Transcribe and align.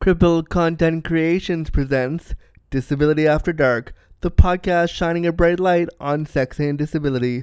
Cripple 0.00 0.48
Content 0.48 1.04
Creations 1.04 1.68
presents 1.68 2.34
Disability 2.70 3.28
After 3.28 3.52
Dark, 3.52 3.92
the 4.22 4.30
podcast 4.30 4.88
shining 4.88 5.26
a 5.26 5.32
bright 5.32 5.60
light 5.60 5.90
on 6.00 6.24
sex 6.24 6.58
and 6.58 6.78
disability, 6.78 7.42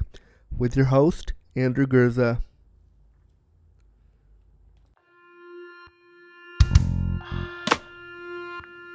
with 0.58 0.76
your 0.76 0.88
host, 0.88 1.34
Andrew 1.56 1.86
Gurza. 1.86 2.42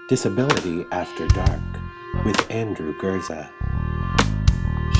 Disability 0.08 0.84
After 0.90 1.28
Dark 1.28 1.62
with 2.24 2.50
Andrew 2.50 2.98
Gurza. 2.98 3.48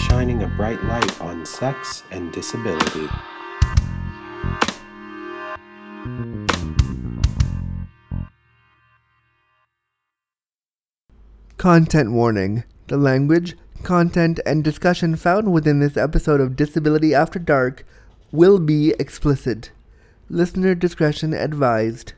Shining 0.06 0.44
a 0.44 0.46
bright 0.56 0.84
light 0.84 1.20
on 1.20 1.44
sex 1.44 2.04
and 2.12 2.32
disability. 2.32 3.08
Content 11.62 12.10
warning. 12.10 12.64
The 12.88 12.96
language, 12.96 13.56
content, 13.84 14.40
and 14.44 14.64
discussion 14.64 15.14
found 15.14 15.52
within 15.52 15.78
this 15.78 15.96
episode 15.96 16.40
of 16.40 16.56
Disability 16.56 17.14
After 17.14 17.38
Dark 17.38 17.86
will 18.32 18.58
be 18.58 18.96
explicit. 18.98 19.70
Listener 20.28 20.74
discretion 20.74 21.32
advised. 21.32 22.14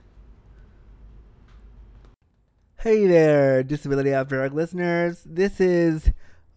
Hey 2.79 3.07
there, 3.07 3.63
Disability 3.63 4.15
After 4.15 4.39
Dark 4.39 4.55
listeners. 4.55 5.23
This 5.27 5.61
is 5.61 6.11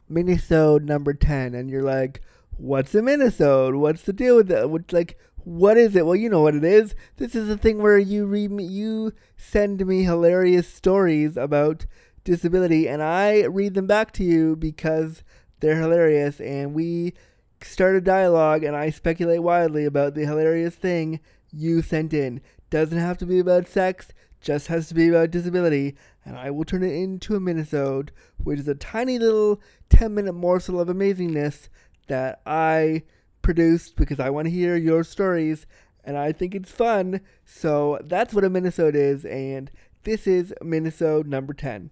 Minisode 0.10 0.84
number 0.84 1.14
10, 1.14 1.56
and 1.56 1.70
you're 1.70 1.84
like, 1.84 2.22
what's 2.56 2.96
a 2.96 3.02
Minisode? 3.02 3.78
What's 3.78 4.04
the 4.04 4.14
deal 4.14 4.38
with 4.38 4.48
that? 4.48 4.70
What's 4.70 4.94
like, 4.94 5.20
what 5.44 5.76
is 5.76 5.94
it? 5.98 6.06
Well, 6.06 6.16
you 6.16 6.30
know 6.30 6.40
what 6.40 6.56
it 6.56 6.64
is. 6.64 6.96
This 7.18 7.36
is 7.36 7.50
a 7.50 7.58
thing 7.58 7.80
where 7.80 7.98
you 7.98 8.26
read 8.26 8.62
you 8.62 9.12
send 9.36 9.86
me 9.86 10.04
hilarious 10.04 10.70
stories 10.70 11.36
about 11.36 11.86
disability, 12.28 12.90
and 12.90 13.02
I 13.02 13.46
read 13.46 13.74
them 13.74 13.88
back 13.88 14.12
to 14.14 14.24
you 14.24 14.58
because 14.58 15.24
they're 15.62 15.80
hilarious, 15.80 16.42
and 16.42 16.74
we 16.74 17.14
start 17.62 17.96
a 17.96 18.02
dialogue, 18.02 18.66
and 18.66 18.76
I 18.76 18.90
speculate 18.90 19.42
wildly 19.42 19.86
about 19.86 20.14
the 20.14 20.26
hilarious 20.26 20.76
thing 20.76 21.22
you 21.54 21.82
sent 21.82 22.14
in. 22.14 22.42
Doesn't 22.70 22.98
have 22.98 23.18
to 23.20 23.26
be 23.26 23.40
about 23.40 23.70
sex, 23.70 24.10
just 24.42 24.68
has 24.68 24.90
to 24.90 24.94
be 24.94 25.08
about 25.08 25.32
disability, 25.32 25.96
and 26.26 26.38
I 26.38 26.52
will 26.52 26.66
turn 26.66 26.84
it 26.84 26.94
into 26.94 27.36
a 27.36 27.40
minisode, 27.40 28.10
which 28.44 28.60
is 28.60 28.68
a 28.68 28.76
tiny 28.76 29.18
little 29.18 29.62
10 29.90 30.14
minute 30.14 30.34
morsel 30.34 30.82
of 30.82 30.90
amazingness 30.90 31.70
that 32.08 32.42
I 32.46 33.04
produced 33.42 33.96
because 33.96 34.20
I 34.20 34.30
want 34.32 34.48
to 34.48 34.52
hear 34.54 34.76
your 34.76 35.06
stories, 35.06 35.66
and 36.04 36.18
I 36.18 36.34
think 36.34 36.54
it's 36.54 36.72
fun. 36.72 37.22
So 37.46 38.00
that's 38.04 38.34
what 38.34 38.44
a 38.44 38.50
minisode 38.50 38.96
is, 38.96 39.24
and 39.24 39.72
this 40.04 40.28
is 40.28 40.54
minisode 40.62 41.26
number 41.26 41.54
10. 41.54 41.90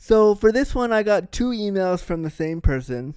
So 0.00 0.34
for 0.36 0.52
this 0.52 0.74
one, 0.74 0.92
I 0.92 1.02
got 1.02 1.32
two 1.32 1.50
emails 1.50 2.00
from 2.00 2.22
the 2.22 2.30
same 2.30 2.60
person, 2.60 3.14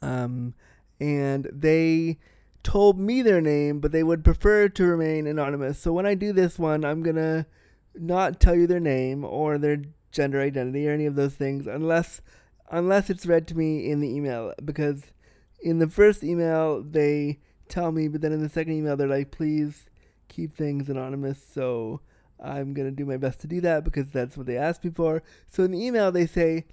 um, 0.00 0.54
and 0.98 1.48
they 1.52 2.18
told 2.62 2.98
me 2.98 3.20
their 3.20 3.42
name, 3.42 3.78
but 3.78 3.92
they 3.92 4.02
would 4.02 4.24
prefer 4.24 4.68
to 4.70 4.84
remain 4.86 5.26
anonymous. 5.26 5.78
So 5.78 5.92
when 5.92 6.06
I 6.06 6.14
do 6.14 6.32
this 6.32 6.58
one, 6.58 6.86
I'm 6.86 7.02
gonna 7.02 7.46
not 7.94 8.40
tell 8.40 8.54
you 8.54 8.66
their 8.66 8.80
name 8.80 9.24
or 9.24 9.58
their 9.58 9.82
gender 10.10 10.40
identity 10.40 10.88
or 10.88 10.92
any 10.92 11.04
of 11.04 11.16
those 11.16 11.34
things 11.34 11.66
unless 11.66 12.20
unless 12.70 13.10
it's 13.10 13.26
read 13.26 13.46
to 13.46 13.56
me 13.56 13.90
in 13.90 14.00
the 14.00 14.08
email 14.08 14.52
because 14.64 15.04
in 15.60 15.78
the 15.78 15.88
first 15.88 16.24
email 16.24 16.82
they 16.82 17.38
tell 17.68 17.92
me 17.92 18.08
but 18.08 18.20
then 18.20 18.32
in 18.32 18.40
the 18.40 18.48
second 18.48 18.72
email 18.72 18.96
they're 18.96 19.06
like 19.06 19.30
please 19.30 19.86
keep 20.28 20.56
things 20.56 20.88
anonymous 20.88 21.42
so 21.52 22.00
I'm 22.42 22.74
going 22.74 22.88
to 22.88 22.94
do 22.94 23.04
my 23.04 23.16
best 23.16 23.40
to 23.40 23.46
do 23.46 23.60
that 23.62 23.84
because 23.84 24.10
that's 24.10 24.36
what 24.36 24.46
they 24.46 24.56
asked 24.56 24.84
me 24.84 24.90
for. 24.90 25.22
So 25.48 25.64
in 25.64 25.72
the 25.72 25.84
email, 25.84 26.12
they 26.12 26.26
say, 26.26 26.64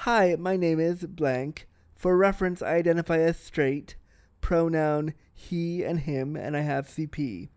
Hi, 0.00 0.36
my 0.38 0.56
name 0.56 0.80
is 0.80 1.06
blank. 1.06 1.68
For 1.94 2.16
reference, 2.16 2.60
I 2.62 2.74
identify 2.74 3.18
as 3.18 3.38
straight, 3.38 3.96
pronoun 4.40 5.14
he 5.32 5.82
and 5.82 6.00
him, 6.00 6.36
and 6.36 6.56
I 6.56 6.60
have 6.60 6.88
CP. 6.88 7.48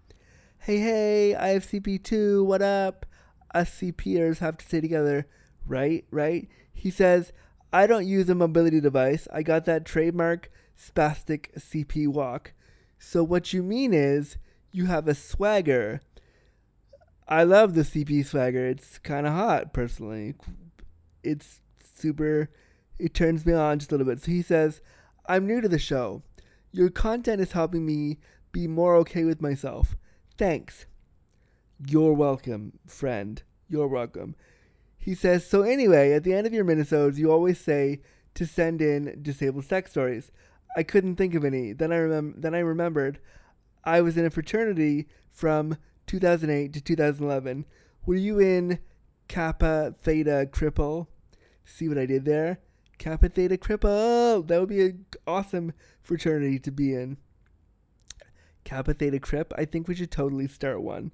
Hey, 0.59 0.77
hey, 0.79 1.35
I 1.35 1.49
have 1.49 1.65
CP 1.65 2.03
too. 2.03 2.43
What 2.43 2.61
up? 2.61 3.05
Us 3.53 3.69
CPers 3.79 4.39
have 4.39 4.57
to 4.57 4.65
stay 4.65 4.81
together. 4.81 5.27
Right, 5.65 6.05
right? 6.11 6.47
He 6.73 6.91
says, 6.91 7.31
I 7.71 7.87
don't 7.87 8.07
use 8.07 8.29
a 8.29 8.35
mobility 8.35 8.81
device. 8.81 9.27
I 9.31 9.43
got 9.43 9.65
that 9.65 9.85
trademark 9.85 10.51
spastic 10.77 11.53
CP 11.57 12.07
walk. 12.07 12.53
So 12.97 13.23
what 13.23 13.53
you 13.53 13.61
mean 13.61 13.93
is 13.93 14.37
you 14.71 14.85
have 14.85 15.07
a 15.07 15.15
swagger 15.15 16.01
I 17.31 17.43
love 17.43 17.75
the 17.75 17.83
CP 17.83 18.25
swagger. 18.25 18.65
It's 18.67 18.97
kind 18.97 19.27
of 19.27 19.33
hot, 19.33 19.71
personally. 19.71 20.33
It's 21.23 21.61
super. 21.83 22.49
It 22.97 23.13
turns 23.13 23.45
me 23.45 23.53
on 23.53 23.77
just 23.77 23.91
a 23.91 23.95
little 23.95 24.11
bit. 24.11 24.23
So 24.23 24.31
he 24.31 24.41
says, 24.41 24.81
I'm 25.27 25.45
new 25.45 25.61
to 25.61 25.69
the 25.69 25.77
show. 25.77 26.23
Your 26.71 26.89
content 26.89 27.39
is 27.39 27.51
helping 27.51 27.85
me 27.85 28.17
be 28.51 28.67
more 28.67 28.95
okay 28.97 29.25
with 29.25 29.43
myself. 29.43 29.95
Thanks. 30.39 30.87
You're 31.87 32.13
welcome, 32.13 32.79
friend. 32.87 33.43
You're 33.69 33.87
welcome. 33.87 34.35
He 34.97 35.13
says, 35.13 35.45
So 35.45 35.61
anyway, 35.61 36.13
at 36.13 36.23
the 36.23 36.33
end 36.33 36.47
of 36.47 36.53
your 36.53 36.65
minisodes, 36.65 37.17
you 37.17 37.31
always 37.31 37.59
say 37.59 38.01
to 38.33 38.47
send 38.47 38.81
in 38.81 39.19
disabled 39.21 39.65
sex 39.65 39.91
stories. 39.91 40.31
I 40.75 40.81
couldn't 40.81 41.17
think 41.17 41.35
of 41.35 41.45
any. 41.45 41.73
Then 41.73 41.91
I 41.91 41.97
remem- 41.97 42.41
then 42.41 42.55
I 42.55 42.59
remembered 42.59 43.19
I 43.83 44.01
was 44.01 44.17
in 44.17 44.25
a 44.25 44.29
fraternity 44.31 45.07
from 45.31 45.77
2008 46.09 46.73
to 46.73 46.81
2011. 46.81 47.65
Were 48.03 48.15
you 48.15 48.39
in 48.39 48.79
Kappa 49.27 49.93
Theta 50.01 50.49
Cripple? 50.51 51.05
See 51.63 51.87
what 51.87 51.99
I 51.99 52.07
did 52.07 52.25
there? 52.25 52.57
Kappa 52.97 53.29
Theta 53.29 53.57
Cripple. 53.57 54.45
That 54.47 54.59
would 54.59 54.69
be 54.69 54.81
an 54.81 55.05
awesome 55.27 55.71
fraternity 56.01 56.57
to 56.59 56.71
be 56.71 56.95
in. 56.95 57.17
Kappa 58.63 58.95
Theta 58.95 59.19
Crip. 59.19 59.53
I 59.55 59.65
think 59.65 59.87
we 59.87 59.93
should 59.93 60.09
totally 60.09 60.47
start 60.47 60.81
one. 60.81 61.11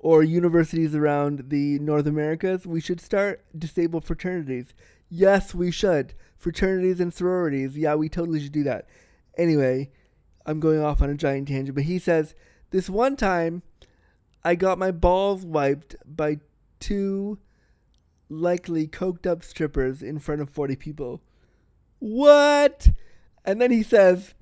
Or 0.00 0.24
universities 0.24 0.96
around 0.96 1.44
the 1.50 1.78
North 1.78 2.08
Americas. 2.08 2.66
We 2.66 2.80
should 2.80 3.00
start 3.00 3.44
disabled 3.56 4.04
fraternities. 4.04 4.74
Yes, 5.08 5.54
we 5.54 5.70
should. 5.70 6.12
Fraternities 6.36 6.98
and 6.98 7.14
sororities. 7.14 7.78
Yeah, 7.78 7.94
we 7.94 8.08
totally 8.08 8.40
should 8.40 8.50
do 8.50 8.64
that. 8.64 8.88
Anyway, 9.38 9.92
I'm 10.44 10.58
going 10.58 10.80
off 10.80 11.00
on 11.00 11.08
a 11.08 11.14
giant 11.14 11.46
tangent, 11.46 11.76
but 11.76 11.84
he 11.84 12.00
says 12.00 12.34
this 12.70 12.90
one 12.90 13.14
time 13.14 13.62
I 14.44 14.54
got 14.54 14.78
my 14.78 14.90
balls 14.90 15.44
wiped 15.44 15.96
by 16.04 16.38
two 16.78 17.38
likely 18.28 18.86
coked 18.86 19.26
up 19.26 19.42
strippers 19.42 20.02
in 20.02 20.18
front 20.18 20.42
of 20.42 20.50
40 20.50 20.76
people. 20.76 21.22
What? 21.98 22.88
And 23.44 23.60
then 23.60 23.70
he 23.70 23.82
says, 23.82 24.34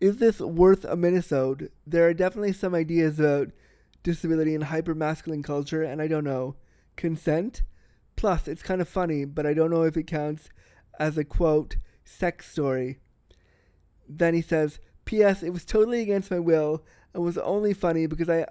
Is 0.00 0.16
this 0.16 0.40
worth 0.40 0.84
a 0.84 0.96
minisode? 0.96 1.68
There 1.86 2.06
are 2.08 2.14
definitely 2.14 2.52
some 2.52 2.74
ideas 2.74 3.18
about 3.20 3.48
disability 4.02 4.54
and 4.54 4.64
hypermasculine 4.64 5.44
culture, 5.44 5.82
and 5.82 6.00
I 6.00 6.08
don't 6.08 6.24
know. 6.24 6.56
Consent? 6.96 7.62
Plus, 8.16 8.48
it's 8.48 8.62
kind 8.62 8.80
of 8.80 8.88
funny, 8.88 9.24
but 9.24 9.46
I 9.46 9.54
don't 9.54 9.70
know 9.70 9.82
if 9.82 9.96
it 9.96 10.06
counts 10.06 10.48
as 10.98 11.16
a 11.18 11.24
quote, 11.24 11.76
sex 12.04 12.50
story. 12.50 12.98
Then 14.08 14.34
he 14.34 14.42
says, 14.42 14.80
P.S. 15.04 15.42
It 15.42 15.50
was 15.50 15.64
totally 15.64 16.00
against 16.00 16.30
my 16.30 16.38
will 16.38 16.84
and 17.14 17.22
was 17.22 17.38
only 17.38 17.72
funny 17.72 18.06
because 18.06 18.28
I 18.28 18.46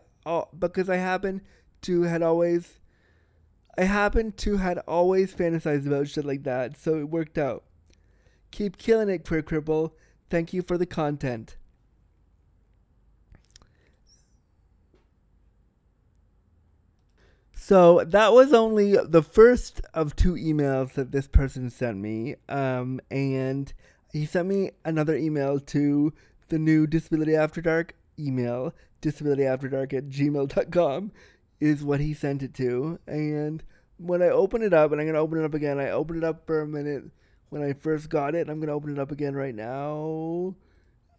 because 0.57 0.89
I 0.89 0.97
happen 0.97 1.41
to 1.83 2.03
had 2.03 2.21
always 2.21 2.79
I 3.77 3.83
happen 3.83 4.31
to 4.33 4.57
had 4.57 4.79
always 4.87 5.33
fantasized 5.33 5.85
about 5.85 6.07
shit 6.07 6.25
like 6.25 6.43
that, 6.43 6.77
so 6.77 6.97
it 6.97 7.09
worked 7.09 7.37
out. 7.37 7.63
Keep 8.49 8.77
killing 8.77 9.09
it, 9.09 9.23
Queer 9.25 9.43
Cripple. 9.43 9.91
Thank 10.29 10.51
you 10.51 10.63
for 10.63 10.77
the 10.77 10.85
content. 10.85 11.57
So 17.67 18.03
that 18.05 18.31
was 18.31 18.53
only 18.53 18.95
the 18.95 19.21
first 19.21 19.81
of 19.93 20.15
two 20.15 20.35
emails 20.35 20.93
that 20.93 21.11
this 21.11 21.27
person 21.27 21.69
sent 21.69 21.97
me. 21.97 22.35
Um, 22.47 23.01
and 23.11 23.71
he 24.13 24.25
sent 24.25 24.47
me 24.47 24.71
another 24.85 25.15
email 25.15 25.59
to 25.59 26.13
the 26.47 26.57
new 26.57 26.87
Disability 26.87 27.35
After 27.35 27.61
Dark 27.61 27.93
email 28.17 28.73
disabilityafterdark 29.01 29.93
at 29.93 30.09
gmail.com 30.09 31.11
is 31.59 31.83
what 31.83 31.99
he 31.99 32.13
sent 32.13 32.43
it 32.43 32.53
to. 32.55 32.99
And 33.07 33.63
when 33.97 34.21
I 34.21 34.27
open 34.27 34.61
it 34.61 34.73
up, 34.73 34.91
and 34.91 35.01
I'm 35.01 35.07
going 35.07 35.15
to 35.15 35.21
open 35.21 35.39
it 35.39 35.45
up 35.45 35.53
again, 35.53 35.79
I 35.79 35.89
opened 35.89 36.23
it 36.23 36.23
up 36.23 36.45
for 36.45 36.61
a 36.61 36.67
minute 36.67 37.05
when 37.49 37.63
I 37.63 37.73
first 37.73 38.09
got 38.09 38.35
it. 38.35 38.49
I'm 38.49 38.59
going 38.59 38.67
to 38.67 38.73
open 38.73 38.91
it 38.91 38.99
up 38.99 39.11
again 39.11 39.35
right 39.35 39.55
now. 39.55 40.55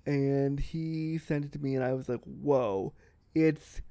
And 0.07 0.59
he 0.59 1.19
sent 1.19 1.45
it 1.45 1.53
to 1.53 1.59
me, 1.59 1.75
and 1.75 1.85
I 1.85 1.93
was 1.93 2.09
like, 2.09 2.23
whoa. 2.25 2.93
It's. 3.35 3.83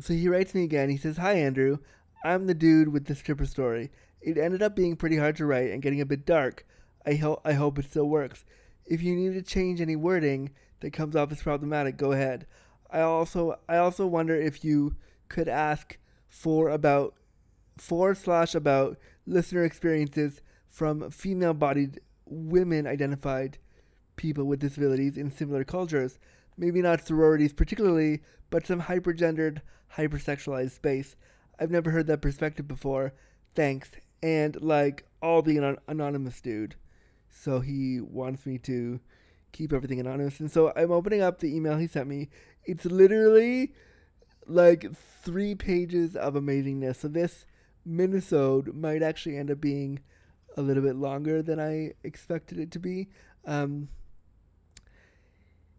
So 0.00 0.14
he 0.14 0.28
writes 0.28 0.54
me 0.54 0.64
again. 0.64 0.90
He 0.90 0.96
says, 0.96 1.16
Hi, 1.16 1.34
Andrew. 1.34 1.78
I'm 2.24 2.46
the 2.46 2.54
dude 2.54 2.88
with 2.88 3.06
the 3.06 3.14
stripper 3.14 3.46
story. 3.46 3.90
It 4.20 4.38
ended 4.38 4.62
up 4.62 4.74
being 4.74 4.96
pretty 4.96 5.16
hard 5.16 5.36
to 5.36 5.46
write 5.46 5.70
and 5.70 5.82
getting 5.82 6.00
a 6.00 6.06
bit 6.06 6.26
dark. 6.26 6.66
I, 7.06 7.14
ho- 7.14 7.40
I 7.44 7.52
hope 7.52 7.78
it 7.78 7.86
still 7.86 8.08
works. 8.08 8.44
If 8.86 9.02
you 9.02 9.14
need 9.14 9.34
to 9.34 9.42
change 9.42 9.80
any 9.80 9.96
wording 9.96 10.50
that 10.80 10.92
comes 10.92 11.16
off 11.16 11.32
as 11.32 11.42
problematic, 11.42 11.96
go 11.96 12.12
ahead. 12.12 12.46
I 12.90 13.00
also 13.00 13.58
I 13.68 13.76
also 13.76 14.06
wonder 14.06 14.34
if 14.34 14.64
you 14.64 14.96
could 15.28 15.48
ask 15.48 15.98
for 16.28 16.70
about 16.70 17.14
for 17.76 18.14
slash 18.14 18.54
about 18.54 18.98
listener 19.26 19.64
experiences 19.64 20.40
from 20.68 21.10
female 21.10 21.54
bodied 21.54 22.00
women 22.26 22.86
identified 22.86 23.58
people 24.16 24.44
with 24.44 24.60
disabilities 24.60 25.16
in 25.16 25.30
similar 25.30 25.64
cultures. 25.64 26.18
Maybe 26.56 26.82
not 26.82 27.06
sororities 27.06 27.52
particularly, 27.52 28.20
but 28.50 28.66
some 28.66 28.82
hypergendered, 28.82 29.60
hypersexualized 29.96 30.72
space. 30.72 31.16
I've 31.58 31.70
never 31.70 31.90
heard 31.90 32.06
that 32.08 32.22
perspective 32.22 32.66
before. 32.66 33.12
Thanks. 33.54 33.90
And 34.22 34.60
like 34.60 35.06
all 35.22 35.42
the 35.42 35.56
anon- 35.58 35.78
anonymous 35.86 36.40
dude. 36.40 36.74
So 37.30 37.60
he 37.60 38.00
wants 38.00 38.46
me 38.46 38.58
to 38.58 39.00
keep 39.52 39.72
everything 39.72 40.00
anonymous. 40.00 40.40
And 40.40 40.50
so 40.50 40.72
I'm 40.76 40.90
opening 40.90 41.22
up 41.22 41.38
the 41.38 41.54
email 41.54 41.76
he 41.76 41.86
sent 41.86 42.08
me. 42.08 42.28
It's 42.64 42.84
literally 42.84 43.72
like 44.46 44.86
three 45.22 45.54
pages 45.54 46.16
of 46.16 46.34
amazingness. 46.34 46.96
So 46.96 47.08
this 47.08 47.44
minisode 47.86 48.74
might 48.74 49.02
actually 49.02 49.36
end 49.36 49.50
up 49.50 49.60
being 49.60 50.00
a 50.56 50.62
little 50.62 50.82
bit 50.82 50.96
longer 50.96 51.42
than 51.42 51.60
I 51.60 51.92
expected 52.02 52.58
it 52.58 52.70
to 52.72 52.78
be. 52.78 53.08
Um, 53.44 53.88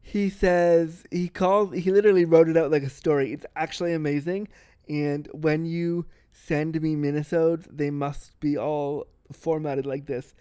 he 0.01 0.30
says 0.30 1.06
he 1.12 1.27
calls 1.27 1.74
he 1.74 1.92
literally 1.92 2.25
wrote 2.25 2.50
it 2.50 2.57
out 2.57 2.72
like 2.72 2.83
a 2.83 2.89
story. 2.89 3.33
It's 3.33 3.45
actually 3.56 3.94
amazing. 3.94 4.48
And 4.88 5.27
when 5.33 5.65
you 5.65 6.06
send 6.31 6.81
me 6.81 6.95
minisodes, 6.95 7.68
they 7.69 7.92
must 7.92 8.39
be 8.39 8.57
all 8.57 9.06
formatted 9.31 9.86
like 9.86 10.07
this. 10.07 10.33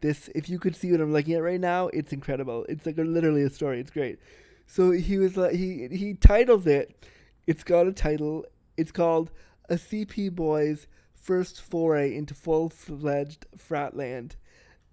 This 0.00 0.30
if 0.34 0.48
you 0.48 0.58
could 0.58 0.76
see 0.76 0.90
what 0.90 1.00
I'm 1.00 1.12
looking 1.12 1.34
at 1.34 1.42
right 1.42 1.60
now, 1.60 1.88
it's 1.88 2.12
incredible. 2.12 2.64
It's 2.68 2.86
like 2.86 2.98
a, 2.98 3.02
literally 3.02 3.42
a 3.42 3.50
story. 3.50 3.80
It's 3.80 3.90
great. 3.90 4.18
So 4.66 4.92
he 4.92 5.18
was 5.18 5.36
like 5.36 5.54
he 5.54 5.88
he 5.88 6.14
titles 6.14 6.66
it. 6.66 7.06
It's 7.46 7.64
got 7.64 7.86
a 7.86 7.92
title. 7.92 8.46
It's 8.76 8.92
called 8.92 9.30
A 9.68 9.74
CP 9.74 10.34
Boy's 10.34 10.86
First 11.12 11.60
Foray 11.60 12.14
into 12.14 12.34
Full 12.34 12.70
Fledged 12.70 13.46
Fratland. 13.56 14.32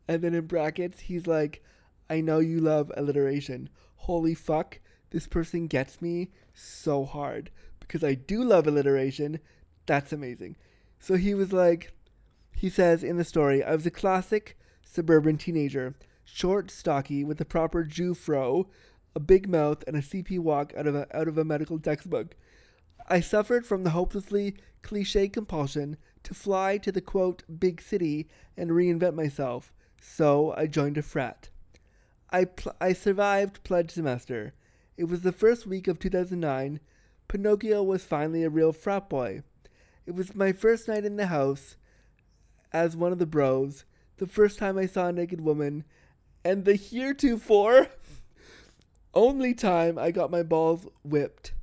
And 0.07 0.21
then 0.21 0.33
in 0.33 0.47
brackets, 0.47 1.01
he's 1.01 1.27
like, 1.27 1.63
I 2.09 2.21
know 2.21 2.39
you 2.39 2.59
love 2.59 2.91
alliteration. 2.95 3.69
Holy 3.95 4.33
fuck, 4.33 4.79
this 5.09 5.27
person 5.27 5.67
gets 5.67 6.01
me 6.01 6.31
so 6.53 7.05
hard. 7.05 7.51
Because 7.79 8.03
I 8.03 8.13
do 8.13 8.43
love 8.43 8.67
alliteration. 8.67 9.39
That's 9.85 10.11
amazing. 10.11 10.55
So 10.99 11.15
he 11.15 11.33
was 11.33 11.53
like, 11.53 11.93
he 12.51 12.69
says 12.69 13.03
in 13.03 13.17
the 13.17 13.23
story, 13.23 13.63
I 13.63 13.75
was 13.75 13.85
a 13.85 13.91
classic 13.91 14.56
suburban 14.89 15.37
teenager, 15.37 15.95
short, 16.23 16.71
stocky, 16.71 17.23
with 17.23 17.39
a 17.41 17.45
proper 17.45 17.83
Jew 17.83 18.13
fro, 18.13 18.67
a 19.15 19.19
big 19.19 19.49
mouth, 19.49 19.83
and 19.87 19.95
a 19.95 20.01
CP 20.01 20.39
walk 20.39 20.73
out 20.77 20.87
of 20.87 20.95
a, 20.95 21.07
out 21.15 21.27
of 21.27 21.37
a 21.37 21.43
medical 21.43 21.79
textbook. 21.79 22.35
I 23.09 23.19
suffered 23.19 23.65
from 23.65 23.83
the 23.83 23.91
hopelessly 23.91 24.55
cliche 24.81 25.29
compulsion 25.29 25.97
to 26.23 26.33
fly 26.33 26.77
to 26.79 26.91
the 26.91 27.01
quote 27.01 27.43
big 27.59 27.81
city 27.81 28.27
and 28.55 28.71
reinvent 28.71 29.15
myself, 29.15 29.73
so 30.01 30.53
I 30.57 30.67
joined 30.67 30.97
a 30.97 31.01
frat. 31.01 31.49
I, 32.29 32.45
pl- 32.45 32.75
I 32.81 32.93
survived 32.93 33.63
pledge 33.63 33.91
semester. 33.91 34.53
It 34.97 35.05
was 35.05 35.21
the 35.21 35.31
first 35.31 35.65
week 35.65 35.87
of 35.87 35.99
2009. 35.99 36.79
Pinocchio 37.27 37.83
was 37.83 38.03
finally 38.03 38.43
a 38.43 38.49
real 38.49 38.73
frat 38.73 39.09
boy. 39.09 39.43
It 40.05 40.15
was 40.15 40.35
my 40.35 40.51
first 40.51 40.87
night 40.87 41.05
in 41.05 41.15
the 41.15 41.27
house 41.27 41.75
as 42.73 42.95
one 42.95 43.11
of 43.11 43.19
the 43.19 43.25
bros, 43.25 43.85
the 44.17 44.27
first 44.27 44.59
time 44.59 44.77
I 44.77 44.85
saw 44.85 45.07
a 45.07 45.13
naked 45.13 45.41
woman, 45.41 45.83
and 46.43 46.65
the 46.65 46.75
heretofore 46.75 47.87
only 49.13 49.53
time 49.53 49.97
I 49.97 50.11
got 50.11 50.31
my 50.31 50.43
balls 50.43 50.87
whipped. 51.03 51.53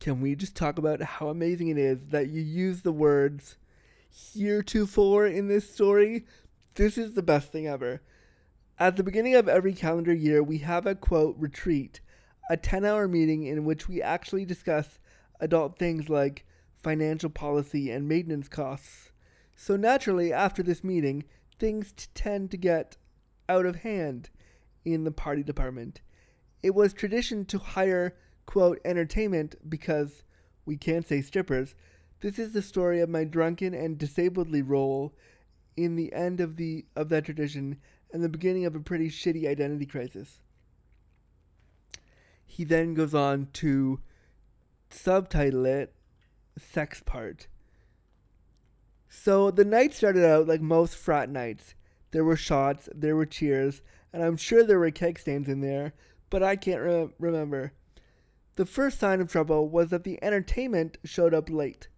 Can 0.00 0.20
we 0.20 0.34
just 0.34 0.54
talk 0.54 0.78
about 0.78 1.02
how 1.02 1.28
amazing 1.28 1.68
it 1.68 1.78
is 1.78 2.06
that 2.06 2.28
you 2.28 2.40
use 2.40 2.82
the 2.82 2.92
words 2.92 3.56
heretofore 4.10 5.26
in 5.26 5.48
this 5.48 5.70
story? 5.70 6.24
This 6.74 6.96
is 6.96 7.14
the 7.14 7.22
best 7.22 7.50
thing 7.50 7.66
ever. 7.66 8.00
At 8.78 8.96
the 8.96 9.02
beginning 9.02 9.34
of 9.34 9.48
every 9.48 9.72
calendar 9.72 10.14
year, 10.14 10.42
we 10.42 10.58
have 10.58 10.86
a 10.86 10.94
quote 10.94 11.34
retreat, 11.36 12.00
a 12.48 12.56
10 12.56 12.84
hour 12.84 13.08
meeting 13.08 13.44
in 13.44 13.64
which 13.64 13.88
we 13.88 14.00
actually 14.00 14.44
discuss 14.44 14.98
adult 15.40 15.78
things 15.78 16.08
like 16.08 16.46
financial 16.80 17.30
policy 17.30 17.90
and 17.90 18.08
maintenance 18.08 18.48
costs. 18.48 19.10
So 19.60 19.74
naturally, 19.74 20.32
after 20.32 20.62
this 20.62 20.84
meeting, 20.84 21.24
things 21.58 21.90
t- 21.90 22.06
tend 22.14 22.52
to 22.52 22.56
get 22.56 22.96
out 23.48 23.66
of 23.66 23.80
hand 23.80 24.30
in 24.84 25.02
the 25.02 25.10
party 25.10 25.42
department. 25.42 26.00
It 26.62 26.76
was 26.76 26.92
tradition 26.92 27.44
to 27.46 27.58
hire, 27.58 28.14
quote, 28.46 28.78
entertainment 28.84 29.56
because 29.68 30.22
we 30.64 30.76
can't 30.76 31.04
say 31.04 31.20
strippers. 31.22 31.74
This 32.20 32.38
is 32.38 32.52
the 32.52 32.62
story 32.62 33.00
of 33.00 33.08
my 33.08 33.24
drunken 33.24 33.74
and 33.74 33.98
disabledly 33.98 34.62
role 34.64 35.12
in 35.76 35.96
the 35.96 36.12
end 36.12 36.38
of 36.38 36.54
the 36.56 36.86
of 36.94 37.08
that 37.08 37.24
tradition 37.24 37.78
and 38.12 38.22
the 38.22 38.28
beginning 38.28 38.64
of 38.64 38.76
a 38.76 38.80
pretty 38.80 39.10
shitty 39.10 39.44
identity 39.44 39.86
crisis. 39.86 40.38
He 42.46 42.62
then 42.62 42.94
goes 42.94 43.12
on 43.12 43.48
to 43.54 43.98
subtitle 44.88 45.66
it 45.66 45.94
Sex 46.56 47.02
Part. 47.04 47.48
So 49.08 49.50
the 49.50 49.64
night 49.64 49.94
started 49.94 50.24
out 50.24 50.46
like 50.46 50.60
most 50.60 50.96
frat 50.96 51.30
nights. 51.30 51.74
There 52.10 52.24
were 52.24 52.36
shots, 52.36 52.88
there 52.94 53.16
were 53.16 53.26
cheers, 53.26 53.82
and 54.12 54.22
I'm 54.22 54.36
sure 54.36 54.64
there 54.64 54.78
were 54.78 54.90
keg 54.90 55.18
stands 55.18 55.48
in 55.48 55.60
there, 55.60 55.92
but 56.30 56.42
I 56.42 56.56
can't 56.56 56.82
re- 56.82 57.08
remember. 57.18 57.72
The 58.56 58.66
first 58.66 58.98
sign 58.98 59.20
of 59.20 59.30
trouble 59.30 59.68
was 59.68 59.90
that 59.90 60.04
the 60.04 60.22
entertainment 60.22 60.98
showed 61.04 61.32
up 61.32 61.48
late. 61.48 61.88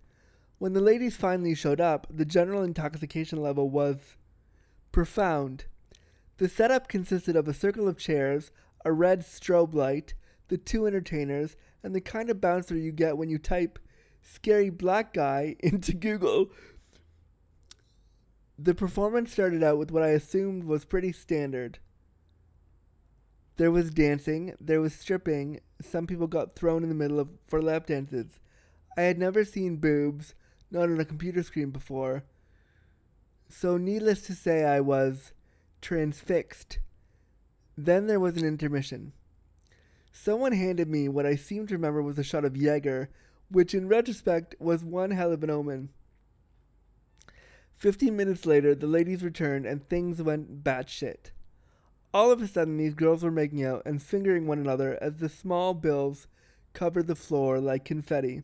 When 0.58 0.74
the 0.74 0.80
ladies 0.80 1.16
finally 1.16 1.54
showed 1.54 1.80
up, 1.80 2.06
the 2.10 2.26
general 2.26 2.62
intoxication 2.62 3.40
level 3.40 3.70
was 3.70 4.16
profound. 4.92 5.64
The 6.36 6.48
setup 6.48 6.88
consisted 6.88 7.34
of 7.34 7.48
a 7.48 7.54
circle 7.54 7.88
of 7.88 7.96
chairs, 7.96 8.50
a 8.84 8.92
red 8.92 9.20
strobe 9.20 9.74
light, 9.74 10.14
the 10.48 10.58
two 10.58 10.86
entertainers, 10.86 11.56
and 11.82 11.94
the 11.94 12.00
kind 12.00 12.28
of 12.28 12.40
bouncer 12.40 12.76
you 12.76 12.92
get 12.92 13.16
when 13.16 13.30
you 13.30 13.38
type 13.38 13.78
scary 14.20 14.68
black 14.68 15.14
guy 15.14 15.56
into 15.60 15.94
Google. 15.94 16.50
The 18.62 18.74
performance 18.74 19.32
started 19.32 19.62
out 19.62 19.78
with 19.78 19.90
what 19.90 20.02
I 20.02 20.08
assumed 20.08 20.64
was 20.64 20.84
pretty 20.84 21.12
standard. 21.12 21.78
There 23.56 23.70
was 23.70 23.88
dancing, 23.88 24.54
there 24.60 24.82
was 24.82 24.94
stripping, 24.94 25.60
some 25.80 26.06
people 26.06 26.26
got 26.26 26.56
thrown 26.56 26.82
in 26.82 26.90
the 26.90 26.94
middle 26.94 27.18
of 27.18 27.30
for 27.46 27.62
lap 27.62 27.86
dances. 27.86 28.38
I 28.98 29.02
had 29.02 29.18
never 29.18 29.46
seen 29.46 29.76
boobs, 29.76 30.34
not 30.70 30.90
on 30.90 31.00
a 31.00 31.06
computer 31.06 31.42
screen 31.42 31.70
before. 31.70 32.24
So 33.48 33.78
needless 33.78 34.20
to 34.26 34.34
say 34.34 34.62
I 34.64 34.80
was 34.80 35.32
transfixed. 35.80 36.80
Then 37.78 38.08
there 38.08 38.20
was 38.20 38.36
an 38.36 38.46
intermission. 38.46 39.14
Someone 40.12 40.52
handed 40.52 40.86
me 40.86 41.08
what 41.08 41.24
I 41.24 41.34
seem 41.34 41.66
to 41.68 41.74
remember 41.74 42.02
was 42.02 42.18
a 42.18 42.22
shot 42.22 42.44
of 42.44 42.58
Jaeger, 42.58 43.08
which 43.50 43.72
in 43.72 43.88
retrospect 43.88 44.54
was 44.58 44.84
one 44.84 45.12
hell 45.12 45.32
of 45.32 45.42
an 45.42 45.48
omen. 45.48 45.88
Fifteen 47.80 48.14
minutes 48.14 48.44
later, 48.44 48.74
the 48.74 48.86
ladies 48.86 49.22
returned 49.22 49.64
and 49.64 49.88
things 49.88 50.20
went 50.20 50.62
batshit. 50.62 51.30
All 52.12 52.30
of 52.30 52.42
a 52.42 52.46
sudden, 52.46 52.76
these 52.76 52.92
girls 52.92 53.22
were 53.22 53.30
making 53.30 53.64
out 53.64 53.80
and 53.86 54.02
fingering 54.02 54.46
one 54.46 54.58
another 54.58 54.98
as 55.00 55.16
the 55.16 55.30
small 55.30 55.72
bills 55.72 56.26
covered 56.74 57.06
the 57.06 57.14
floor 57.14 57.58
like 57.58 57.86
confetti. 57.86 58.42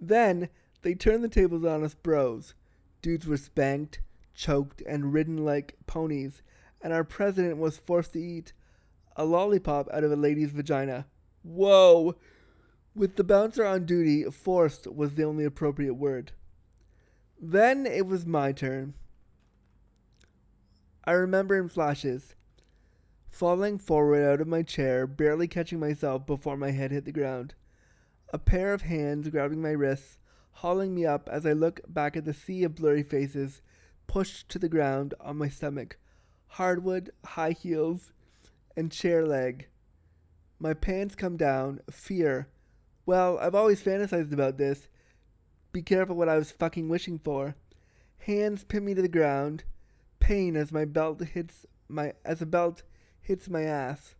Then 0.00 0.48
they 0.80 0.94
turned 0.94 1.22
the 1.22 1.28
tables 1.28 1.66
on 1.66 1.84
us 1.84 1.92
bros. 1.92 2.54
Dudes 3.02 3.26
were 3.26 3.36
spanked, 3.36 4.00
choked, 4.32 4.80
and 4.86 5.12
ridden 5.12 5.44
like 5.44 5.76
ponies, 5.86 6.40
and 6.80 6.90
our 6.90 7.04
president 7.04 7.58
was 7.58 7.76
forced 7.76 8.14
to 8.14 8.22
eat 8.22 8.54
a 9.14 9.26
lollipop 9.26 9.90
out 9.92 10.04
of 10.04 10.10
a 10.10 10.16
lady's 10.16 10.52
vagina. 10.52 11.04
Whoa! 11.42 12.16
With 12.96 13.16
the 13.16 13.24
bouncer 13.24 13.66
on 13.66 13.84
duty, 13.84 14.24
forced 14.24 14.86
was 14.86 15.16
the 15.16 15.24
only 15.24 15.44
appropriate 15.44 15.94
word. 15.94 16.32
Then 17.40 17.86
it 17.86 18.06
was 18.06 18.26
my 18.26 18.52
turn. 18.52 18.94
I 21.04 21.12
remember 21.12 21.58
in 21.58 21.68
flashes, 21.68 22.34
falling 23.28 23.78
forward 23.78 24.24
out 24.24 24.40
of 24.40 24.48
my 24.48 24.62
chair, 24.62 25.06
barely 25.06 25.46
catching 25.46 25.78
myself 25.80 26.26
before 26.26 26.56
my 26.56 26.70
head 26.70 26.92
hit 26.92 27.04
the 27.04 27.12
ground. 27.12 27.54
A 28.32 28.38
pair 28.38 28.72
of 28.72 28.82
hands 28.82 29.28
grabbing 29.28 29.60
my 29.60 29.72
wrists, 29.72 30.18
hauling 30.52 30.94
me 30.94 31.04
up 31.04 31.28
as 31.30 31.44
I 31.44 31.52
look 31.52 31.80
back 31.86 32.16
at 32.16 32.24
the 32.24 32.32
sea 32.32 32.64
of 32.64 32.76
blurry 32.76 33.02
faces, 33.02 33.60
pushed 34.06 34.48
to 34.50 34.58
the 34.58 34.68
ground 34.68 35.14
on 35.20 35.36
my 35.36 35.48
stomach, 35.48 35.98
hardwood, 36.46 37.10
high 37.24 37.52
heels, 37.52 38.12
and 38.76 38.90
chair 38.90 39.26
leg. 39.26 39.68
My 40.58 40.72
pants 40.72 41.14
come 41.14 41.36
down, 41.36 41.80
fear. 41.90 42.48
Well, 43.04 43.38
I've 43.38 43.54
always 43.54 43.82
fantasized 43.82 44.32
about 44.32 44.56
this. 44.56 44.88
Be 45.74 45.82
careful 45.82 46.14
what 46.14 46.28
I 46.28 46.38
was 46.38 46.52
fucking 46.52 46.88
wishing 46.88 47.18
for. 47.18 47.56
Hands 48.18 48.62
pin 48.62 48.84
me 48.84 48.94
to 48.94 49.02
the 49.02 49.08
ground. 49.08 49.64
Pain 50.20 50.54
as 50.54 50.70
my 50.70 50.84
belt 50.84 51.20
hits 51.20 51.66
my 51.88 52.12
as 52.24 52.40
a 52.40 52.46
belt 52.46 52.84
hits 53.20 53.50
my 53.50 53.62
ass. 53.62 54.14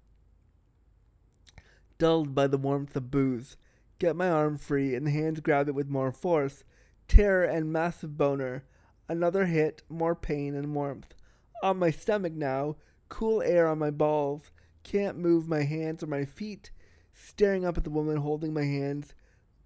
Dulled 1.96 2.34
by 2.34 2.48
the 2.48 2.58
warmth 2.58 2.96
of 2.96 3.12
booze, 3.12 3.56
get 4.00 4.16
my 4.16 4.28
arm 4.28 4.58
free 4.58 4.96
and 4.96 5.06
the 5.06 5.12
hands 5.12 5.38
grab 5.38 5.68
it 5.68 5.76
with 5.76 5.88
more 5.88 6.10
force. 6.10 6.64
Terror 7.06 7.44
and 7.44 7.72
massive 7.72 8.18
boner. 8.18 8.64
Another 9.08 9.46
hit, 9.46 9.84
more 9.88 10.16
pain 10.16 10.56
and 10.56 10.74
warmth. 10.74 11.14
On 11.62 11.78
my 11.78 11.92
stomach 11.92 12.32
now, 12.32 12.74
cool 13.08 13.40
air 13.42 13.68
on 13.68 13.78
my 13.78 13.92
balls. 13.92 14.50
Can't 14.82 15.18
move 15.18 15.46
my 15.46 15.62
hands 15.62 16.02
or 16.02 16.08
my 16.08 16.24
feet. 16.24 16.72
Staring 17.12 17.64
up 17.64 17.78
at 17.78 17.84
the 17.84 17.90
woman 17.90 18.16
holding 18.16 18.52
my 18.52 18.64
hands. 18.64 19.14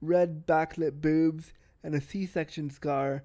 Red 0.03 0.47
backlit 0.47 1.01
boobs 1.01 1.55
and 1.83 1.95
a 1.95 2.01
C 2.01 2.27
section 2.27 2.71
scar. 2.71 3.25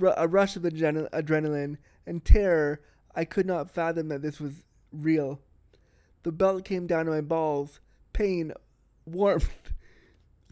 R- 0.00 0.14
a 0.16 0.28
rush 0.28 0.56
of 0.56 0.62
adren- 0.62 1.10
adrenaline 1.10 1.78
and 2.06 2.24
terror. 2.24 2.80
I 3.14 3.24
could 3.24 3.46
not 3.46 3.70
fathom 3.70 4.08
that 4.08 4.22
this 4.22 4.40
was 4.40 4.64
real. 4.92 5.40
The 6.22 6.32
belt 6.32 6.64
came 6.64 6.86
down 6.86 7.06
to 7.06 7.10
my 7.10 7.20
balls. 7.20 7.80
Pain, 8.12 8.52
warmth. 9.04 9.72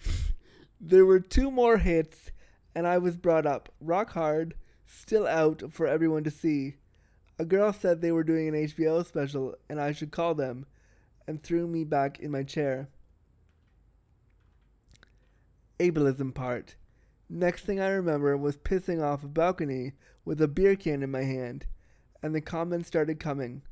there 0.80 1.04
were 1.04 1.20
two 1.20 1.50
more 1.50 1.78
hits, 1.78 2.30
and 2.74 2.86
I 2.86 2.98
was 2.98 3.16
brought 3.16 3.46
up, 3.46 3.70
rock 3.80 4.12
hard, 4.12 4.54
still 4.86 5.26
out 5.26 5.72
for 5.72 5.86
everyone 5.86 6.24
to 6.24 6.30
see. 6.30 6.76
A 7.38 7.44
girl 7.44 7.72
said 7.72 8.00
they 8.00 8.12
were 8.12 8.24
doing 8.24 8.48
an 8.48 8.54
HBO 8.54 9.06
special 9.06 9.54
and 9.68 9.80
I 9.80 9.92
should 9.92 10.10
call 10.10 10.34
them, 10.34 10.66
and 11.26 11.42
threw 11.42 11.66
me 11.66 11.84
back 11.84 12.18
in 12.18 12.30
my 12.30 12.42
chair. 12.42 12.88
Ableism 15.78 16.34
part. 16.34 16.74
Next 17.30 17.64
thing 17.64 17.78
I 17.78 17.88
remember 17.88 18.36
was 18.36 18.56
pissing 18.56 19.02
off 19.02 19.22
a 19.22 19.28
balcony 19.28 19.92
with 20.24 20.40
a 20.40 20.48
beer 20.48 20.76
can 20.76 21.02
in 21.02 21.10
my 21.10 21.24
hand, 21.24 21.66
and 22.22 22.34
the 22.34 22.40
comments 22.40 22.88
started 22.88 23.20
coming. 23.20 23.62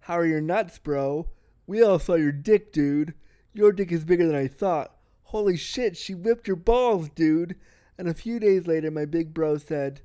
How 0.00 0.14
are 0.14 0.26
your 0.26 0.40
nuts, 0.40 0.78
bro? 0.78 1.28
We 1.66 1.82
all 1.82 1.98
saw 1.98 2.14
your 2.14 2.32
dick, 2.32 2.72
dude. 2.72 3.14
Your 3.52 3.72
dick 3.72 3.92
is 3.92 4.04
bigger 4.04 4.26
than 4.26 4.36
I 4.36 4.48
thought. 4.48 4.96
Holy 5.24 5.56
shit, 5.56 5.96
she 5.96 6.14
whipped 6.14 6.46
your 6.46 6.56
balls, 6.56 7.08
dude. 7.08 7.56
And 7.98 8.08
a 8.08 8.14
few 8.14 8.38
days 8.38 8.66
later, 8.66 8.90
my 8.90 9.04
big 9.04 9.32
bro 9.32 9.58
said, 9.58 10.00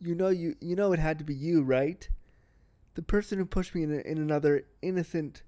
"You 0.00 0.14
know 0.14 0.28
you 0.28 0.56
you 0.60 0.76
know 0.76 0.92
it 0.92 0.98
had 0.98 1.18
to 1.18 1.24
be 1.24 1.34
you, 1.34 1.62
right?" 1.62 2.08
The 2.94 3.02
person 3.02 3.38
who 3.38 3.44
pushed 3.44 3.74
me 3.74 3.82
in, 3.82 3.92
in 4.00 4.18
another 4.18 4.66
innocent. 4.82 5.42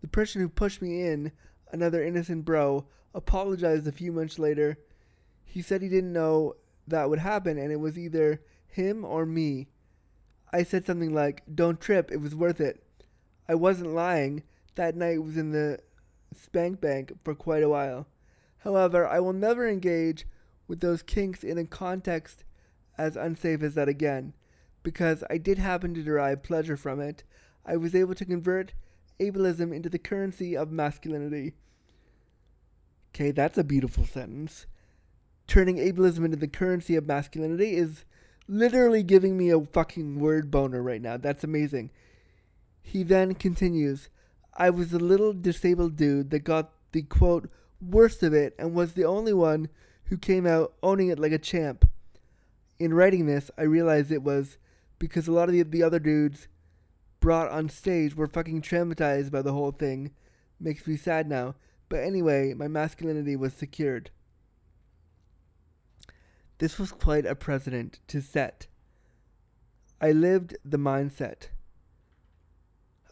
The 0.00 0.08
person 0.08 0.40
who 0.40 0.48
pushed 0.48 0.80
me 0.80 1.02
in, 1.02 1.32
another 1.70 2.02
innocent 2.02 2.44
bro, 2.44 2.86
apologized 3.14 3.86
a 3.86 3.92
few 3.92 4.12
months 4.12 4.38
later. 4.38 4.78
He 5.48 5.62
said 5.62 5.82
he 5.82 5.88
didn't 5.88 6.12
know 6.12 6.54
that 6.86 7.08
would 7.08 7.20
happen, 7.20 7.58
and 7.58 7.72
it 7.72 7.80
was 7.80 7.98
either 7.98 8.42
him 8.66 9.04
or 9.04 9.26
me. 9.26 9.68
I 10.52 10.62
said 10.62 10.84
something 10.86 11.12
like, 11.12 11.42
"Don't 11.52 11.80
trip, 11.80 12.12
it 12.12 12.20
was 12.20 12.34
worth 12.34 12.60
it." 12.60 12.82
I 13.48 13.54
wasn't 13.54 13.94
lying. 13.94 14.42
That 14.74 14.94
night 14.94 15.22
was 15.22 15.36
in 15.36 15.52
the 15.52 15.80
spank 16.34 16.80
bank 16.80 17.12
for 17.24 17.34
quite 17.34 17.62
a 17.62 17.68
while. 17.68 18.06
However, 18.58 19.06
I 19.06 19.20
will 19.20 19.32
never 19.32 19.66
engage 19.66 20.26
with 20.66 20.80
those 20.80 21.02
kinks 21.02 21.42
in 21.42 21.58
a 21.58 21.64
context 21.64 22.44
as 22.96 23.16
unsafe 23.16 23.62
as 23.62 23.74
that 23.74 23.88
again, 23.88 24.34
because 24.82 25.24
I 25.30 25.38
did 25.38 25.58
happen 25.58 25.94
to 25.94 26.02
derive 26.02 26.42
pleasure 26.42 26.76
from 26.76 27.00
it. 27.00 27.24
I 27.64 27.76
was 27.76 27.94
able 27.94 28.14
to 28.14 28.24
convert 28.24 28.74
ableism 29.18 29.74
into 29.74 29.88
the 29.88 29.98
currency 29.98 30.56
of 30.56 30.70
masculinity. 30.70 31.54
Okay, 33.10 33.30
that's 33.30 33.58
a 33.58 33.64
beautiful 33.64 34.04
sentence. 34.04 34.66
Turning 35.48 35.78
ableism 35.78 36.24
into 36.24 36.36
the 36.36 36.46
currency 36.46 36.94
of 36.94 37.06
masculinity 37.06 37.74
is 37.74 38.04
literally 38.46 39.02
giving 39.02 39.36
me 39.36 39.50
a 39.50 39.60
fucking 39.60 40.20
word 40.20 40.50
boner 40.50 40.82
right 40.82 41.02
now. 41.02 41.16
That's 41.16 41.42
amazing. 41.42 41.90
He 42.82 43.02
then 43.02 43.34
continues 43.34 44.08
I 44.56 44.70
was 44.70 44.90
the 44.90 44.98
little 44.98 45.32
disabled 45.32 45.96
dude 45.96 46.30
that 46.30 46.40
got 46.40 46.72
the 46.92 47.02
quote 47.02 47.48
worst 47.80 48.22
of 48.22 48.34
it 48.34 48.54
and 48.58 48.74
was 48.74 48.92
the 48.92 49.04
only 49.04 49.32
one 49.32 49.68
who 50.04 50.16
came 50.16 50.46
out 50.46 50.74
owning 50.82 51.08
it 51.08 51.18
like 51.18 51.32
a 51.32 51.38
champ. 51.38 51.88
In 52.78 52.94
writing 52.94 53.26
this, 53.26 53.50
I 53.56 53.62
realized 53.62 54.10
it 54.10 54.22
was 54.22 54.58
because 54.98 55.28
a 55.28 55.32
lot 55.32 55.48
of 55.48 55.52
the, 55.52 55.62
the 55.62 55.82
other 55.82 55.98
dudes 55.98 56.48
brought 57.20 57.50
on 57.50 57.68
stage 57.68 58.16
were 58.16 58.26
fucking 58.26 58.62
traumatized 58.62 59.30
by 59.30 59.42
the 59.42 59.52
whole 59.52 59.72
thing. 59.72 60.12
Makes 60.58 60.86
me 60.86 60.96
sad 60.96 61.28
now. 61.28 61.54
But 61.88 62.00
anyway, 62.00 62.52
my 62.54 62.68
masculinity 62.68 63.36
was 63.36 63.52
secured. 63.52 64.10
This 66.58 66.78
was 66.78 66.92
quite 66.92 67.24
a 67.24 67.34
precedent 67.34 68.00
to 68.08 68.20
set. 68.20 68.66
I 70.00 70.12
lived 70.12 70.56
the 70.64 70.78
mindset. 70.78 71.48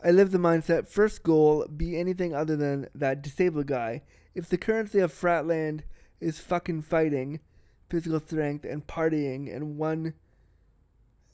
I 0.04 0.10
lived 0.10 0.32
the 0.32 0.38
mindset 0.38 0.88
first 0.88 1.22
goal 1.22 1.66
be 1.66 1.98
anything 1.98 2.34
other 2.34 2.56
than 2.56 2.88
that 2.94 3.22
disabled 3.22 3.66
guy. 3.66 4.02
If 4.34 4.48
the 4.48 4.58
currency 4.58 4.98
of 4.98 5.12
Fratland 5.12 5.82
is 6.20 6.38
fucking 6.38 6.82
fighting, 6.82 7.40
physical 7.88 8.20
strength 8.20 8.64
and 8.64 8.86
partying 8.86 9.54
and 9.54 9.76
one 9.76 10.14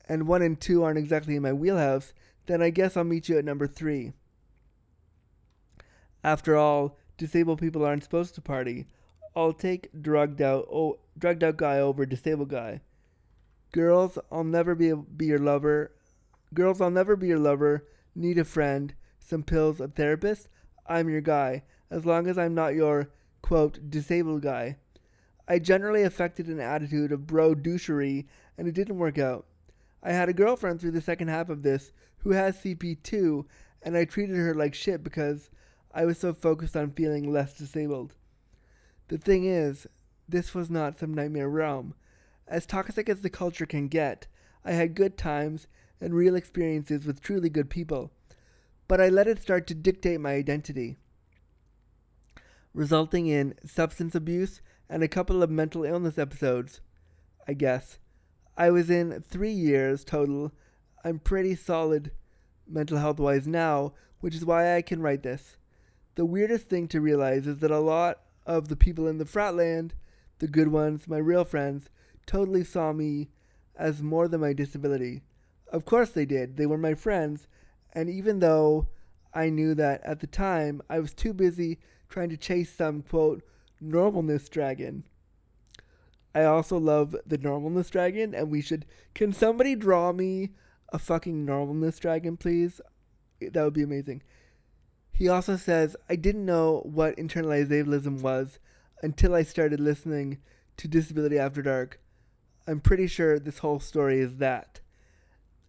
and 0.08 0.26
one 0.26 0.42
and 0.42 0.60
two 0.60 0.82
aren't 0.82 0.98
exactly 0.98 1.36
in 1.36 1.42
my 1.42 1.52
wheelhouse, 1.52 2.12
then 2.46 2.60
I 2.60 2.70
guess 2.70 2.96
I'll 2.96 3.04
meet 3.04 3.28
you 3.28 3.38
at 3.38 3.44
number 3.44 3.66
three. 3.66 4.12
After 6.24 6.56
all, 6.56 6.98
disabled 7.16 7.60
people 7.60 7.84
aren't 7.84 8.04
supposed 8.04 8.34
to 8.34 8.40
party. 8.40 8.86
I'll 9.34 9.52
take 9.52 9.88
drugged 10.02 10.42
out 10.42 10.68
oh 10.70 10.98
drugged 11.18 11.42
out 11.42 11.56
guy 11.56 11.78
over 11.78 12.04
disabled 12.04 12.50
guy. 12.50 12.80
Girls, 13.72 14.18
I'll 14.30 14.44
never 14.44 14.74
be 14.74 14.92
be 14.92 15.26
your 15.26 15.38
lover. 15.38 15.92
Girls, 16.52 16.80
I'll 16.80 16.90
never 16.90 17.16
be 17.16 17.28
your 17.28 17.38
lover. 17.38 17.86
Need 18.14 18.36
a 18.36 18.44
friend, 18.44 18.94
some 19.18 19.42
pills, 19.42 19.80
a 19.80 19.88
therapist. 19.88 20.48
I'm 20.86 21.08
your 21.08 21.22
guy, 21.22 21.62
as 21.90 22.04
long 22.04 22.26
as 22.26 22.36
I'm 22.36 22.54
not 22.54 22.74
your 22.74 23.08
quote 23.40 23.90
disabled 23.90 24.42
guy. 24.42 24.76
I 25.48 25.58
generally 25.58 26.02
affected 26.02 26.48
an 26.48 26.60
attitude 26.60 27.12
of 27.12 27.26
bro 27.26 27.54
douchery, 27.54 28.26
and 28.58 28.68
it 28.68 28.74
didn't 28.74 28.98
work 28.98 29.18
out. 29.18 29.46
I 30.02 30.12
had 30.12 30.28
a 30.28 30.34
girlfriend 30.34 30.80
through 30.80 30.90
the 30.90 31.00
second 31.00 31.28
half 31.28 31.48
of 31.48 31.62
this 31.62 31.92
who 32.18 32.30
has 32.32 32.58
CP 32.58 33.02
too, 33.02 33.46
and 33.82 33.96
I 33.96 34.04
treated 34.04 34.36
her 34.36 34.54
like 34.54 34.74
shit 34.74 35.02
because 35.02 35.48
I 35.94 36.04
was 36.04 36.18
so 36.18 36.34
focused 36.34 36.76
on 36.76 36.92
feeling 36.92 37.32
less 37.32 37.56
disabled. 37.56 38.14
The 39.12 39.18
thing 39.18 39.44
is, 39.44 39.86
this 40.26 40.54
was 40.54 40.70
not 40.70 40.98
some 40.98 41.12
nightmare 41.12 41.50
realm. 41.50 41.92
As 42.48 42.64
toxic 42.64 43.10
as 43.10 43.20
the 43.20 43.28
culture 43.28 43.66
can 43.66 43.88
get, 43.88 44.26
I 44.64 44.72
had 44.72 44.94
good 44.94 45.18
times 45.18 45.66
and 46.00 46.14
real 46.14 46.34
experiences 46.34 47.04
with 47.04 47.20
truly 47.20 47.50
good 47.50 47.68
people, 47.68 48.10
but 48.88 49.02
I 49.02 49.10
let 49.10 49.26
it 49.26 49.38
start 49.38 49.66
to 49.66 49.74
dictate 49.74 50.18
my 50.18 50.32
identity, 50.32 50.96
resulting 52.72 53.26
in 53.26 53.52
substance 53.66 54.14
abuse 54.14 54.62
and 54.88 55.02
a 55.02 55.08
couple 55.08 55.42
of 55.42 55.50
mental 55.50 55.84
illness 55.84 56.16
episodes, 56.16 56.80
I 57.46 57.52
guess. 57.52 57.98
I 58.56 58.70
was 58.70 58.88
in 58.88 59.22
three 59.28 59.52
years 59.52 60.04
total. 60.04 60.52
I'm 61.04 61.18
pretty 61.18 61.54
solid 61.54 62.12
mental 62.66 62.96
health 62.96 63.20
wise 63.20 63.46
now, 63.46 63.92
which 64.20 64.34
is 64.34 64.46
why 64.46 64.74
I 64.74 64.80
can 64.80 65.02
write 65.02 65.22
this. 65.22 65.58
The 66.14 66.24
weirdest 66.24 66.70
thing 66.70 66.88
to 66.88 67.02
realize 67.02 67.46
is 67.46 67.58
that 67.58 67.70
a 67.70 67.78
lot 67.78 68.22
of 68.46 68.68
the 68.68 68.76
people 68.76 69.06
in 69.06 69.18
the 69.18 69.24
fratland, 69.24 69.92
the 70.38 70.48
good 70.48 70.68
ones, 70.68 71.08
my 71.08 71.18
real 71.18 71.44
friends, 71.44 71.88
totally 72.26 72.64
saw 72.64 72.92
me 72.92 73.28
as 73.76 74.02
more 74.02 74.28
than 74.28 74.40
my 74.40 74.52
disability. 74.52 75.22
Of 75.72 75.84
course 75.84 76.10
they 76.10 76.26
did. 76.26 76.56
They 76.56 76.66
were 76.66 76.78
my 76.78 76.94
friends, 76.94 77.48
and 77.92 78.10
even 78.10 78.40
though 78.40 78.88
I 79.34 79.48
knew 79.48 79.74
that 79.74 80.02
at 80.04 80.20
the 80.20 80.26
time, 80.26 80.82
I 80.90 80.98
was 80.98 81.14
too 81.14 81.32
busy 81.32 81.78
trying 82.08 82.28
to 82.28 82.36
chase 82.36 82.72
some 82.72 83.02
quote 83.02 83.42
normalness 83.82 84.50
dragon. 84.50 85.04
I 86.34 86.44
also 86.44 86.78
love 86.78 87.14
the 87.26 87.38
normalness 87.38 87.90
dragon, 87.90 88.34
and 88.34 88.50
we 88.50 88.60
should. 88.60 88.86
Can 89.14 89.32
somebody 89.32 89.74
draw 89.74 90.12
me 90.12 90.50
a 90.92 90.98
fucking 90.98 91.46
normalness 91.46 91.98
dragon, 91.98 92.36
please? 92.36 92.80
That 93.40 93.64
would 93.64 93.74
be 93.74 93.82
amazing. 93.82 94.22
He 95.12 95.28
also 95.28 95.56
says, 95.56 95.96
I 96.08 96.16
didn't 96.16 96.46
know 96.46 96.80
what 96.84 97.16
internalized 97.16 97.68
ableism 97.68 98.20
was 98.20 98.58
until 99.02 99.34
I 99.34 99.42
started 99.42 99.80
listening 99.80 100.38
to 100.78 100.88
Disability 100.88 101.38
After 101.38 101.62
Dark. 101.62 102.00
I'm 102.66 102.80
pretty 102.80 103.06
sure 103.06 103.38
this 103.38 103.58
whole 103.58 103.80
story 103.80 104.20
is 104.20 104.36
that. 104.36 104.80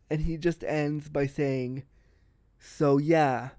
And 0.09 0.21
he 0.21 0.37
just 0.37 0.63
ends 0.63 1.09
by 1.09 1.27
saying, 1.27 1.83
So 2.59 2.97
yeah. 2.97 3.49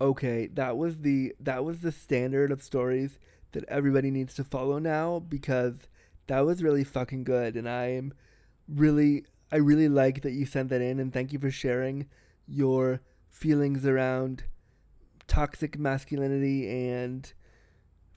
Okay, 0.00 0.46
that 0.48 0.76
was 0.76 0.98
the 0.98 1.34
that 1.40 1.64
was 1.64 1.80
the 1.80 1.92
standard 1.92 2.52
of 2.52 2.62
stories 2.62 3.18
that 3.52 3.64
everybody 3.68 4.10
needs 4.10 4.34
to 4.34 4.44
follow 4.44 4.78
now 4.78 5.18
because 5.18 5.88
that 6.26 6.40
was 6.40 6.62
really 6.62 6.84
fucking 6.84 7.24
good 7.24 7.56
and 7.56 7.66
I'm 7.66 8.12
really 8.68 9.24
I 9.50 9.56
really 9.56 9.88
like 9.88 10.20
that 10.22 10.32
you 10.32 10.44
sent 10.44 10.68
that 10.68 10.82
in 10.82 11.00
and 11.00 11.10
thank 11.12 11.32
you 11.32 11.38
for 11.38 11.50
sharing 11.50 12.06
your 12.46 13.00
feelings 13.36 13.86
around 13.86 14.44
toxic 15.28 15.78
masculinity 15.78 16.68
and 16.68 17.32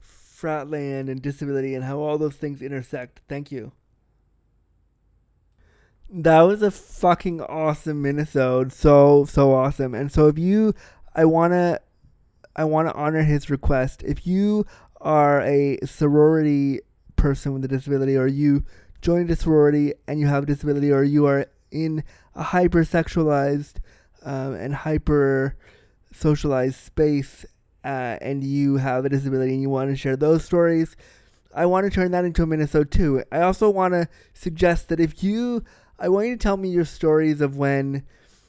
fratland 0.02 1.10
and 1.10 1.20
disability 1.20 1.74
and 1.74 1.84
how 1.84 1.98
all 1.98 2.16
those 2.16 2.36
things 2.36 2.62
intersect. 2.62 3.20
Thank 3.28 3.52
you. 3.52 3.72
That 6.08 6.40
was 6.40 6.62
a 6.62 6.70
fucking 6.70 7.40
awesome 7.42 8.02
minisode. 8.02 8.72
So 8.72 9.26
so 9.26 9.52
awesome. 9.52 9.94
And 9.94 10.10
so 10.10 10.26
if 10.26 10.38
you 10.38 10.74
I 11.14 11.26
wanna 11.26 11.80
I 12.56 12.64
wanna 12.64 12.92
honor 12.92 13.22
his 13.22 13.50
request. 13.50 14.02
If 14.02 14.26
you 14.26 14.66
are 15.00 15.42
a 15.42 15.78
sorority 15.84 16.80
person 17.16 17.52
with 17.52 17.64
a 17.64 17.68
disability 17.68 18.16
or 18.16 18.26
you 18.26 18.64
joined 19.02 19.30
a 19.30 19.36
sorority 19.36 19.92
and 20.08 20.18
you 20.18 20.26
have 20.26 20.44
a 20.44 20.46
disability 20.46 20.90
or 20.90 21.02
you 21.02 21.26
are 21.26 21.46
in 21.70 22.02
a 22.34 22.42
hypersexualized 22.42 23.74
um, 24.22 24.54
and 24.54 24.74
hyper 24.74 25.56
socialized 26.12 26.76
space 26.76 27.46
uh, 27.84 28.18
and 28.20 28.44
you 28.44 28.76
have 28.76 29.04
a 29.04 29.08
disability 29.08 29.52
and 29.52 29.62
you 29.62 29.70
want 29.70 29.90
to 29.90 29.96
share 29.96 30.16
those 30.16 30.44
stories, 30.44 30.96
I 31.54 31.66
want 31.66 31.84
to 31.84 31.90
turn 31.90 32.12
that 32.12 32.24
into 32.24 32.42
a 32.42 32.46
minisode 32.46 32.90
too. 32.90 33.24
I 33.32 33.40
also 33.40 33.70
want 33.70 33.94
to 33.94 34.08
suggest 34.34 34.88
that 34.88 35.00
if 35.00 35.24
you, 35.24 35.64
I 35.98 36.08
want 36.08 36.28
you 36.28 36.36
to 36.36 36.42
tell 36.42 36.56
me 36.56 36.68
your 36.68 36.84
stories 36.84 37.40
of 37.40 37.56
when 37.56 38.04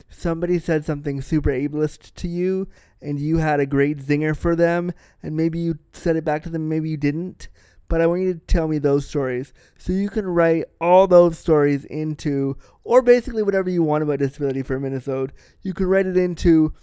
somebody 0.10 0.60
said 0.60 0.86
something 0.86 1.22
super 1.22 1.52
ableist 1.52 2.14
to 2.16 2.28
you 2.28 2.68
and 3.02 3.20
you 3.20 3.38
had 3.38 3.60
a 3.60 3.66
great 3.66 3.98
zinger 4.00 4.38
for 4.38 4.56
them 4.56 4.92
and 5.24 5.36
maybe 5.36 5.60
you 5.60 5.80
said 5.94 6.16
it 6.16 6.26
back 6.26 6.44
to 6.44 6.50
them, 6.50 6.68
maybe 6.68 6.90
you 6.90 6.98
didn't. 6.98 7.48
But 7.92 8.00
I 8.00 8.08
want 8.08 8.22
you 8.22 8.34
to 8.34 8.40
tell 8.40 8.70
me 8.70 8.78
those 8.78 9.06
stories. 9.06 9.52
So 9.78 9.92
you 9.92 10.10
can 10.10 10.26
write 10.26 10.64
all 10.80 11.08
those 11.08 11.38
stories 11.38 11.84
into, 11.84 12.56
or 12.86 13.02
basically 13.02 13.44
whatever 13.44 13.70
you 13.70 13.84
want 13.84 14.02
about 14.02 14.20
disability 14.20 14.64
for 14.64 14.80
minisode. 14.80 15.32
You 15.62 15.74
can 15.74 15.88
write 15.88 16.06
it 16.06 16.16
into 16.16 16.74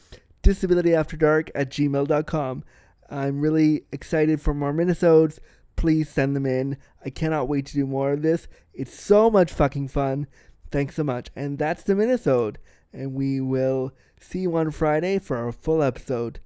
disabilityafterdark 0.42 1.48
at 1.54 1.70
gmail.com. 1.70 2.62
I'm 3.08 3.40
really 3.40 3.86
excited 3.90 4.42
for 4.42 4.52
more 4.52 4.74
minisodes. 4.74 5.38
Please 5.76 6.10
send 6.10 6.36
them 6.36 6.44
in. 6.44 6.76
I 7.02 7.08
cannot 7.08 7.48
wait 7.48 7.64
to 7.68 7.72
do 7.72 7.86
more 7.86 8.12
of 8.12 8.20
this. 8.20 8.46
It's 8.74 8.92
so 8.92 9.30
much 9.30 9.50
fucking 9.50 9.88
fun. 9.88 10.26
Thanks 10.70 10.96
so 10.96 11.04
much. 11.04 11.30
And 11.34 11.56
that's 11.56 11.84
the 11.84 11.94
minisode. 11.94 12.56
And 12.92 13.14
we 13.14 13.40
will 13.40 13.92
see 14.20 14.40
you 14.40 14.54
on 14.58 14.72
Friday 14.72 15.20
for 15.20 15.38
our 15.38 15.52
full 15.52 15.82
episode. 15.82 16.40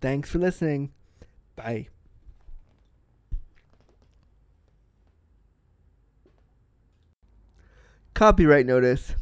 Thanks 0.00 0.30
for 0.30 0.40
listening. 0.40 0.90
Bye. 1.54 1.90
Copyright 8.20 8.66
notice. 8.66 9.14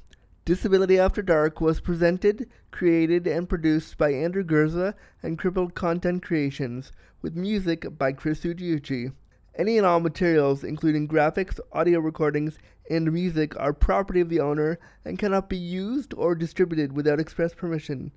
Disability 0.45 0.99
After 0.99 1.23
Dark 1.23 1.61
was 1.61 1.79
presented, 1.79 2.49
created, 2.73 3.29
and 3.29 3.49
produced 3.49 3.97
by 3.97 4.13
Andrew 4.13 4.43
Gurza 4.43 4.93
and 5.23 5.39
Crippled 5.39 5.77
Content 5.77 6.21
Creations, 6.21 6.91
with 7.23 7.37
music 7.37 7.97
by 7.97 8.11
Chris 8.11 8.41
Ujiuchi. 8.41 9.13
Any 9.55 9.79
and 9.79 9.87
all 9.87 10.01
materials, 10.01 10.65
including 10.65 11.07
graphics, 11.07 11.61
audio 11.73 12.01
recordings, 12.01 12.59
and 12.91 13.13
music, 13.13 13.57
are 13.57 13.73
property 13.73 14.21
of 14.21 14.31
the 14.31 14.41
owner 14.41 14.81
and 15.05 15.17
cannot 15.17 15.49
be 15.49 15.57
used 15.57 16.13
or 16.15 16.35
distributed 16.35 16.93
without 16.93 17.21
express 17.21 17.55
permission. 17.55 18.11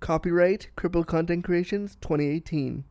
Copyright 0.00 0.70
Crippled 0.76 1.08
Content 1.08 1.44
Creations 1.44 1.98
2018. 2.00 2.84